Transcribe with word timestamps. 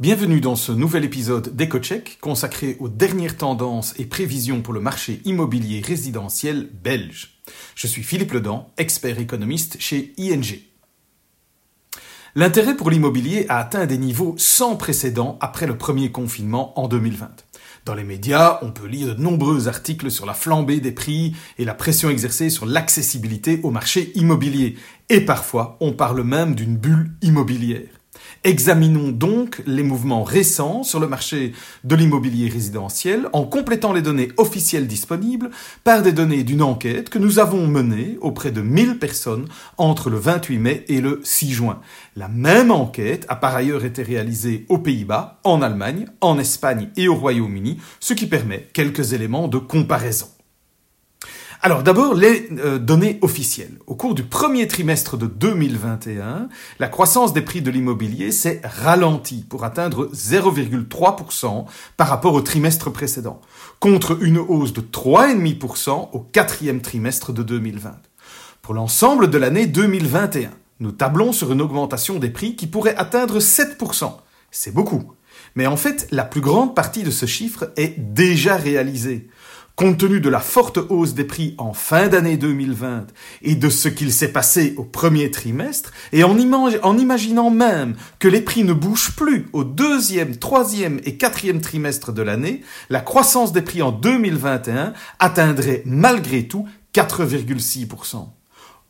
Bienvenue 0.00 0.40
dans 0.40 0.54
ce 0.54 0.70
nouvel 0.70 1.04
épisode 1.04 1.56
d'EcoCheck 1.56 2.18
consacré 2.20 2.76
aux 2.78 2.88
dernières 2.88 3.36
tendances 3.36 3.98
et 3.98 4.04
prévisions 4.04 4.62
pour 4.62 4.72
le 4.72 4.78
marché 4.78 5.20
immobilier 5.24 5.82
résidentiel 5.84 6.70
belge. 6.84 7.40
Je 7.74 7.88
suis 7.88 8.04
Philippe 8.04 8.30
Ledan, 8.30 8.70
expert 8.76 9.18
économiste 9.18 9.76
chez 9.80 10.14
ING. 10.16 10.60
L'intérêt 12.36 12.76
pour 12.76 12.90
l'immobilier 12.90 13.46
a 13.48 13.58
atteint 13.58 13.86
des 13.86 13.98
niveaux 13.98 14.36
sans 14.38 14.76
précédent 14.76 15.36
après 15.40 15.66
le 15.66 15.76
premier 15.76 16.12
confinement 16.12 16.78
en 16.78 16.86
2020. 16.86 17.30
Dans 17.84 17.94
les 17.94 18.04
médias, 18.04 18.60
on 18.62 18.70
peut 18.70 18.86
lire 18.86 19.16
de 19.16 19.20
nombreux 19.20 19.66
articles 19.66 20.12
sur 20.12 20.26
la 20.26 20.34
flambée 20.34 20.78
des 20.78 20.92
prix 20.92 21.34
et 21.58 21.64
la 21.64 21.74
pression 21.74 22.08
exercée 22.08 22.50
sur 22.50 22.66
l'accessibilité 22.66 23.58
au 23.64 23.72
marché 23.72 24.12
immobilier. 24.16 24.76
Et 25.08 25.22
parfois, 25.22 25.76
on 25.80 25.92
parle 25.92 26.22
même 26.22 26.54
d'une 26.54 26.76
bulle 26.76 27.10
immobilière. 27.20 27.97
Examinons 28.44 29.08
donc 29.08 29.62
les 29.66 29.82
mouvements 29.82 30.22
récents 30.22 30.82
sur 30.82 31.00
le 31.00 31.08
marché 31.08 31.52
de 31.84 31.96
l'immobilier 31.96 32.48
résidentiel 32.48 33.28
en 33.32 33.44
complétant 33.44 33.92
les 33.92 34.02
données 34.02 34.28
officielles 34.36 34.86
disponibles 34.86 35.50
par 35.84 36.02
des 36.02 36.12
données 36.12 36.44
d'une 36.44 36.62
enquête 36.62 37.08
que 37.08 37.18
nous 37.18 37.38
avons 37.38 37.66
menée 37.66 38.16
auprès 38.20 38.50
de 38.50 38.60
1000 38.60 38.98
personnes 38.98 39.46
entre 39.76 40.08
le 40.10 40.18
28 40.18 40.58
mai 40.58 40.84
et 40.88 41.00
le 41.00 41.20
6 41.24 41.52
juin. 41.52 41.80
La 42.16 42.28
même 42.28 42.70
enquête 42.70 43.26
a 43.28 43.36
par 43.36 43.54
ailleurs 43.54 43.84
été 43.84 44.02
réalisée 44.02 44.66
aux 44.68 44.78
Pays-Bas, 44.78 45.40
en 45.44 45.60
Allemagne, 45.60 46.06
en 46.20 46.38
Espagne 46.38 46.90
et 46.96 47.08
au 47.08 47.14
Royaume-Uni, 47.14 47.78
ce 48.00 48.14
qui 48.14 48.26
permet 48.26 48.68
quelques 48.72 49.12
éléments 49.12 49.48
de 49.48 49.58
comparaison. 49.58 50.28
Alors 51.60 51.82
d'abord, 51.82 52.14
les 52.14 52.48
euh, 52.58 52.78
données 52.78 53.18
officielles. 53.20 53.78
Au 53.88 53.96
cours 53.96 54.14
du 54.14 54.22
premier 54.22 54.68
trimestre 54.68 55.16
de 55.16 55.26
2021, 55.26 56.48
la 56.78 56.88
croissance 56.88 57.32
des 57.32 57.42
prix 57.42 57.62
de 57.62 57.70
l'immobilier 57.72 58.30
s'est 58.30 58.60
ralentie 58.62 59.44
pour 59.48 59.64
atteindre 59.64 60.08
0,3% 60.14 61.64
par 61.96 62.08
rapport 62.08 62.34
au 62.34 62.42
trimestre 62.42 62.90
précédent, 62.90 63.40
contre 63.80 64.22
une 64.22 64.38
hausse 64.38 64.72
de 64.72 64.80
3,5% 64.80 66.10
au 66.12 66.20
quatrième 66.20 66.80
trimestre 66.80 67.32
de 67.32 67.42
2020. 67.42 67.92
Pour 68.62 68.74
l'ensemble 68.74 69.28
de 69.28 69.38
l'année 69.38 69.66
2021, 69.66 70.50
nous 70.78 70.92
tablons 70.92 71.32
sur 71.32 71.50
une 71.50 71.60
augmentation 71.60 72.20
des 72.20 72.30
prix 72.30 72.54
qui 72.54 72.68
pourrait 72.68 72.94
atteindre 72.96 73.40
7%. 73.40 74.12
C'est 74.52 74.72
beaucoup. 74.72 75.12
Mais 75.56 75.66
en 75.66 75.76
fait, 75.76 76.06
la 76.12 76.24
plus 76.24 76.40
grande 76.40 76.76
partie 76.76 77.02
de 77.02 77.10
ce 77.10 77.26
chiffre 77.26 77.72
est 77.76 77.98
déjà 77.98 78.56
réalisée. 78.56 79.28
Compte 79.78 79.98
tenu 79.98 80.18
de 80.18 80.28
la 80.28 80.40
forte 80.40 80.80
hausse 80.88 81.14
des 81.14 81.22
prix 81.22 81.54
en 81.56 81.72
fin 81.72 82.08
d'année 82.08 82.36
2020 82.36 83.06
et 83.42 83.54
de 83.54 83.68
ce 83.68 83.88
qu'il 83.88 84.12
s'est 84.12 84.32
passé 84.32 84.74
au 84.76 84.82
premier 84.82 85.30
trimestre, 85.30 85.92
et 86.10 86.24
en, 86.24 86.36
imaginant 86.36 87.50
même 87.50 87.94
que 88.18 88.26
les 88.26 88.40
prix 88.40 88.64
ne 88.64 88.72
bougent 88.72 89.14
plus 89.14 89.46
au 89.52 89.62
deuxième, 89.62 90.36
troisième 90.36 90.98
et 91.04 91.16
quatrième 91.16 91.60
trimestre 91.60 92.10
de 92.10 92.22
l'année, 92.22 92.62
la 92.90 93.00
croissance 93.00 93.52
des 93.52 93.62
prix 93.62 93.80
en 93.80 93.92
2021 93.92 94.94
atteindrait 95.20 95.84
malgré 95.86 96.48
tout 96.48 96.66
4,6%. 96.92 98.30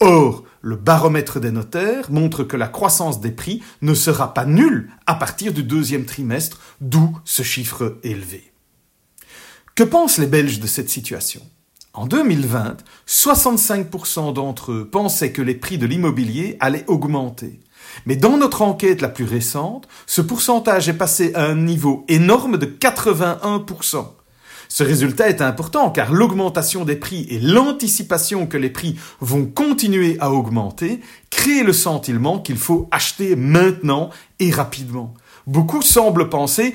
Or, 0.00 0.42
le 0.62 0.74
baromètre 0.74 1.38
des 1.38 1.52
notaires 1.52 2.10
montre 2.10 2.42
que 2.42 2.56
la 2.56 2.66
croissance 2.66 3.20
des 3.20 3.30
prix 3.30 3.62
ne 3.82 3.94
sera 3.94 4.34
pas 4.34 4.46
nulle 4.46 4.90
à 5.06 5.14
partir 5.14 5.52
du 5.52 5.62
deuxième 5.62 6.06
trimestre, 6.06 6.60
d'où 6.80 7.16
ce 7.24 7.44
chiffre 7.44 8.00
élevé. 8.02 8.51
Que 9.74 9.84
pensent 9.84 10.18
les 10.18 10.26
Belges 10.26 10.60
de 10.60 10.66
cette 10.66 10.90
situation? 10.90 11.40
En 11.94 12.04
2020, 12.04 12.76
65% 13.08 14.34
d'entre 14.34 14.72
eux 14.72 14.88
pensaient 14.90 15.32
que 15.32 15.40
les 15.40 15.54
prix 15.54 15.78
de 15.78 15.86
l'immobilier 15.86 16.58
allaient 16.60 16.84
augmenter. 16.88 17.58
Mais 18.04 18.16
dans 18.16 18.36
notre 18.36 18.60
enquête 18.60 19.00
la 19.00 19.08
plus 19.08 19.24
récente, 19.24 19.88
ce 20.06 20.20
pourcentage 20.20 20.90
est 20.90 20.98
passé 20.98 21.32
à 21.34 21.46
un 21.46 21.54
niveau 21.54 22.04
énorme 22.08 22.58
de 22.58 22.66
81%. 22.66 24.08
Ce 24.68 24.84
résultat 24.84 25.30
est 25.30 25.40
important 25.40 25.90
car 25.90 26.12
l'augmentation 26.12 26.84
des 26.84 26.96
prix 26.96 27.26
et 27.30 27.38
l'anticipation 27.38 28.46
que 28.46 28.58
les 28.58 28.70
prix 28.70 28.96
vont 29.20 29.46
continuer 29.46 30.18
à 30.20 30.32
augmenter 30.32 31.00
créent 31.30 31.64
le 31.64 31.72
sentiment 31.72 32.38
qu'il 32.38 32.58
faut 32.58 32.88
acheter 32.90 33.36
maintenant 33.36 34.10
et 34.38 34.50
rapidement. 34.50 35.14
Beaucoup 35.46 35.80
semblent 35.80 36.28
penser 36.28 36.74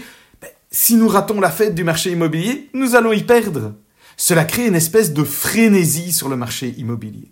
si 0.72 0.96
nous 0.96 1.08
ratons 1.08 1.40
la 1.40 1.50
fête 1.50 1.76
du 1.76 1.84
marché 1.84 2.12
immobilier, 2.12 2.70
nous 2.74 2.96
allons 2.96 3.14
y 3.14 3.24
perdre. 3.24 3.74
Cela 4.18 4.46
crée 4.46 4.68
une 4.68 4.76
espèce 4.76 5.14
de 5.14 5.24
frénésie 5.24 6.12
sur 6.12 6.28
le 6.28 6.36
marché 6.36 6.74
immobilier. 6.78 7.32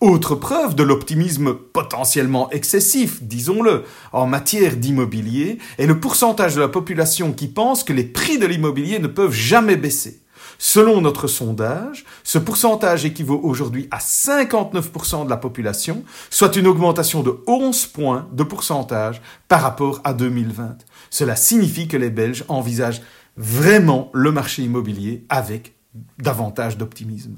Autre 0.00 0.34
preuve 0.34 0.74
de 0.74 0.82
l'optimisme 0.82 1.54
potentiellement 1.54 2.50
excessif, 2.50 3.22
disons-le, 3.22 3.84
en 4.12 4.26
matière 4.26 4.76
d'immobilier, 4.76 5.58
est 5.78 5.86
le 5.86 6.00
pourcentage 6.00 6.54
de 6.54 6.60
la 6.60 6.68
population 6.68 7.32
qui 7.32 7.48
pense 7.48 7.84
que 7.84 7.92
les 7.92 8.04
prix 8.04 8.38
de 8.38 8.46
l'immobilier 8.46 8.98
ne 8.98 9.06
peuvent 9.06 9.32
jamais 9.32 9.76
baisser. 9.76 10.21
Selon 10.58 11.00
notre 11.00 11.26
sondage, 11.26 12.04
ce 12.24 12.38
pourcentage 12.38 13.04
équivaut 13.04 13.40
aujourd'hui 13.42 13.88
à 13.90 13.98
59% 13.98 15.24
de 15.24 15.30
la 15.30 15.36
population, 15.36 16.04
soit 16.30 16.56
une 16.56 16.66
augmentation 16.66 17.22
de 17.22 17.42
11 17.46 17.86
points 17.86 18.28
de 18.32 18.42
pourcentage 18.42 19.20
par 19.48 19.62
rapport 19.62 20.00
à 20.04 20.12
2020. 20.12 20.78
Cela 21.10 21.36
signifie 21.36 21.88
que 21.88 21.96
les 21.96 22.10
Belges 22.10 22.44
envisagent 22.48 23.02
vraiment 23.36 24.10
le 24.12 24.32
marché 24.32 24.62
immobilier 24.62 25.24
avec 25.28 25.74
davantage 26.18 26.78
d'optimisme. 26.78 27.36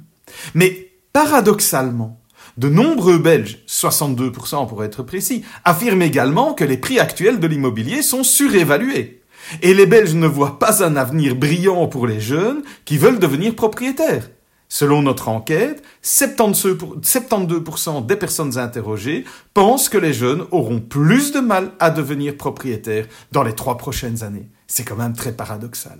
Mais 0.55 0.93
paradoxalement, 1.13 2.21
de 2.57 2.69
nombreux 2.69 3.19
Belges, 3.19 3.59
62% 3.67 4.69
pour 4.69 4.85
être 4.85 5.03
précis, 5.03 5.45
affirment 5.65 6.03
également 6.03 6.55
que 6.55 6.65
les 6.65 6.77
prix 6.77 7.01
actuels 7.01 7.41
de 7.41 7.47
l'immobilier 7.47 8.03
sont 8.03 8.23
surévalués. 8.23 9.24
Et 9.63 9.75
les 9.75 9.87
Belges 9.87 10.15
ne 10.15 10.27
voient 10.27 10.59
pas 10.59 10.85
un 10.85 10.97
avenir 10.97 11.35
brillant 11.35 11.87
pour 11.87 12.07
les 12.07 12.21
jeunes 12.21 12.63
qui 12.85 12.99
veulent 12.99 13.19
devenir 13.19 13.55
propriétaires. 13.55 14.31
Selon 14.69 15.03
notre 15.03 15.29
enquête, 15.29 15.83
72% 16.03 18.07
des 18.07 18.17
personnes 18.17 18.59
interrogées 18.59 19.25
pensent 19.53 19.89
que 19.89 19.99
les 19.99 20.13
jeunes 20.13 20.47
auront 20.51 20.81
plus 20.81 21.33
de 21.33 21.41
mal 21.41 21.73
à 21.79 21.91
devenir 21.91 22.37
propriétaires 22.37 23.07
dans 23.31 23.43
les 23.43 23.55
trois 23.55 23.79
prochaines 23.79 24.25
années. 24.25 24.49
C'est 24.67 24.85
quand 24.85 24.97
même 24.97 25.15
très 25.15 25.33
paradoxal. 25.33 25.99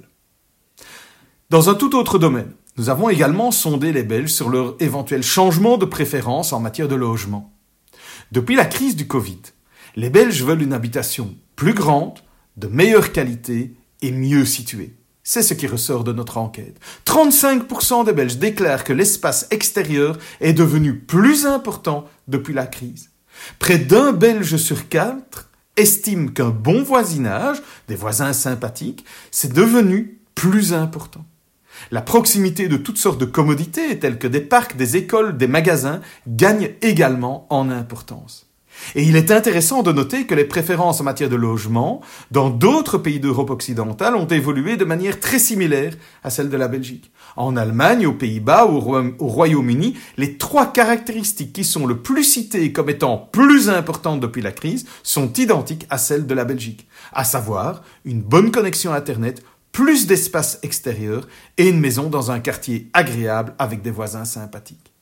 Dans 1.51 1.69
un 1.69 1.75
tout 1.75 1.95
autre 1.95 2.19
domaine, 2.19 2.53
nous 2.77 2.91
avons 2.91 3.09
également 3.09 3.53
sondé 3.53 3.93
les 3.93 4.03
Belges 4.03 4.33
sur 4.33 4.49
leur 4.49 4.75
éventuel 4.81 5.23
changement 5.23 5.79
de 5.79 5.85
préférence 5.85 6.53
en 6.53 6.59
matière 6.59 6.89
de 6.89 6.97
logement. 6.97 7.53
Depuis 8.33 8.57
la 8.57 8.65
crise 8.65 8.97
du 8.97 9.07
Covid, 9.07 9.41
les 9.95 10.11
Belges 10.11 10.43
veulent 10.43 10.63
une 10.63 10.73
habitation 10.73 11.37
plus 11.55 11.75
grande, 11.75 12.19
de 12.57 12.69
meilleure 12.69 13.13
qualité 13.13 13.75
et 14.03 14.13
mieux 14.13 14.45
située. 14.45 14.95
C'est 15.23 15.43
ce 15.43 15.55
qui 15.55 15.67
ressort 15.67 16.05
de 16.05 16.13
notre 16.13 16.37
enquête. 16.37 16.79
35% 17.07 18.05
des 18.05 18.13
Belges 18.13 18.37
déclarent 18.37 18.85
que 18.85 18.93
l'espace 18.93 19.47
extérieur 19.51 20.19
est 20.41 20.53
devenu 20.53 20.99
plus 20.99 21.47
important 21.47 22.07
depuis 22.29 22.53
la 22.53 22.67
crise. 22.67 23.11
Près 23.59 23.79
d'un 23.79 24.13
Belge 24.13 24.57
sur 24.57 24.89
quatre 24.89 25.51
estime 25.77 26.33
qu'un 26.33 26.51
bon 26.51 26.83
voisinage, 26.83 27.63
des 27.89 27.97
voisins 27.97 28.33
sympathiques, 28.33 29.05
c'est 29.31 29.53
devenu 29.53 30.21
plus 30.35 30.73
important. 30.73 31.25
La 31.91 32.03
proximité 32.03 32.69
de 32.69 32.77
toutes 32.77 32.99
sortes 32.99 33.21
de 33.21 33.25
commodités, 33.25 33.99
telles 33.99 34.19
que 34.19 34.29
des 34.29 34.41
parcs, 34.41 34.77
des 34.77 34.97
écoles, 34.97 35.37
des 35.37 35.49
magasins, 35.49 36.01
gagne 36.29 36.71
également 36.83 37.47
en 37.51 37.71
importance. 37.71 38.47
Et 38.95 39.03
il 39.03 39.17
est 39.17 39.31
intéressant 39.31 39.83
de 39.83 39.93
noter 39.93 40.27
que 40.27 40.35
les 40.35 40.45
préférences 40.45 41.01
en 41.01 41.05
matière 41.05 41.29
de 41.29 41.37
logement 41.37 42.01
dans 42.31 42.51
d'autres 42.51 42.99
pays 42.99 43.21
d'Europe 43.21 43.51
occidentale 43.51 44.15
ont 44.17 44.27
évolué 44.27 44.77
de 44.77 44.85
manière 44.85 45.21
très 45.21 45.39
similaire 45.39 45.95
à 46.23 46.31
celle 46.31 46.49
de 46.49 46.57
la 46.57 46.69
Belgique. 46.69 47.11
En 47.37 47.57
Allemagne, 47.57 48.07
aux 48.07 48.13
Pays-Bas, 48.13 48.67
ou 48.67 48.77
au 49.19 49.27
Royaume-Uni, 49.27 49.97
les 50.17 50.39
trois 50.39 50.73
caractéristiques 50.73 51.53
qui 51.53 51.65
sont 51.65 51.87
le 51.87 51.99
plus 51.99 52.25
citées 52.25 52.73
comme 52.73 52.91
étant 52.91 53.19
plus 53.19 53.69
importantes 53.69 54.21
depuis 54.21 54.43
la 54.43 54.53
crise 54.53 54.87
sont 55.03 55.33
identiques 55.33 55.87
à 55.91 55.99
celles 55.99 56.27
de 56.27 56.35
la 56.35 56.45
Belgique, 56.45 56.87
à 57.13 57.25
savoir 57.25 57.83
une 58.05 58.23
bonne 58.23 58.51
connexion 58.51 58.93
Internet, 58.93 59.43
plus 59.73 60.07
d'espace 60.07 60.61
extérieur 60.63 61.27
et 61.59 61.69
une 61.69 61.81
maison 61.81 62.09
dans 62.09 62.31
un 62.31 62.39
quartier 62.39 62.89
agréable 62.93 63.55
avec 63.59 63.83
des 63.83 63.91
voisins 63.91 64.25
sympathiques. 64.25 64.93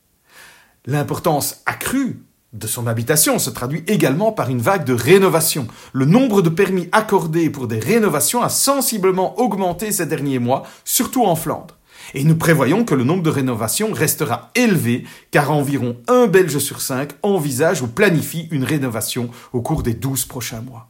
L'importance 0.86 1.62
accrue 1.66 2.22
de 2.52 2.66
son 2.66 2.87
habitation 2.87 3.38
se 3.38 3.50
traduit 3.50 3.82
également 3.87 4.31
par 4.31 4.50
une 4.50 4.60
vague 4.60 4.84
de 4.84 4.93
rénovation. 4.93 5.66
Le 5.93 6.04
nombre 6.04 6.43
de 6.43 6.50
permis 6.50 6.88
accordés 6.93 7.49
pour 7.49 7.66
des 7.66 7.78
rénovations 7.78 8.43
a 8.43 8.50
sensiblement 8.50 9.38
augmenté 9.40 9.90
ces 9.90 10.06
derniers 10.06 10.38
mois, 10.38 10.64
surtout 10.84 11.25
en 11.25 11.34
Flandre. 11.34 11.78
Et 12.14 12.25
nous 12.25 12.37
prévoyons 12.37 12.84
que 12.84 12.94
le 12.94 13.04
nombre 13.04 13.22
de 13.22 13.31
rénovations 13.31 13.93
restera 13.93 14.50
élevé, 14.54 15.04
car 15.31 15.50
environ 15.50 15.96
un 16.08 16.26
Belge 16.26 16.58
sur 16.58 16.82
cinq 16.82 17.12
envisage 17.22 17.81
ou 17.81 17.87
planifie 17.87 18.49
une 18.50 18.64
rénovation 18.64 19.31
au 19.52 19.62
cours 19.62 19.82
des 19.82 19.94
douze 19.94 20.26
prochains 20.26 20.60
mois. 20.60 20.88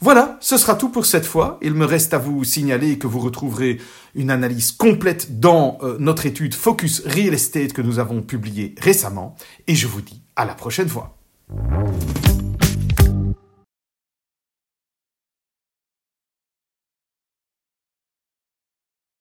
Voilà, 0.00 0.38
ce 0.40 0.56
sera 0.56 0.74
tout 0.74 0.88
pour 0.88 1.06
cette 1.06 1.26
fois. 1.26 1.58
Il 1.62 1.74
me 1.74 1.84
reste 1.84 2.14
à 2.14 2.18
vous 2.18 2.44
signaler 2.44 2.98
que 2.98 3.06
vous 3.06 3.18
retrouverez 3.20 3.78
une 4.14 4.30
analyse 4.30 4.72
complète 4.72 5.40
dans 5.40 5.78
euh, 5.82 5.96
notre 5.98 6.26
étude 6.26 6.54
Focus 6.54 7.02
Real 7.04 7.34
Estate 7.34 7.72
que 7.72 7.82
nous 7.82 7.98
avons 7.98 8.22
publiée 8.22 8.74
récemment. 8.78 9.36
Et 9.66 9.74
je 9.74 9.86
vous 9.86 10.00
dis 10.00 10.22
à 10.38 10.44
la 10.44 10.54
prochaine 10.54 10.88
fois. 10.88 11.16